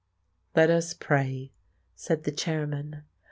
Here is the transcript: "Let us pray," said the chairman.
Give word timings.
"Let 0.55 0.71
us 0.71 0.95
pray," 0.95 1.51
said 1.93 2.23
the 2.23 2.31
chairman. 2.31 3.03